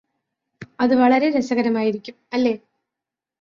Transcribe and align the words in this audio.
അത് 0.79 0.93
വളരെ 0.95 1.27
രസകരമായിരിക്കും 1.29 2.17
അല്ലേ 2.33 2.53